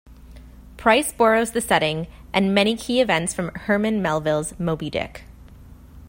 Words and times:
Price 0.77 1.13
borrows 1.13 1.51
the 1.51 1.61
setting 1.61 2.07
and 2.33 2.55
many 2.55 2.75
key 2.75 3.01
events 3.01 3.35
from 3.35 3.49
Herman 3.53 4.01
Melville's 4.01 4.59
"Moby-Dick". 4.59 5.25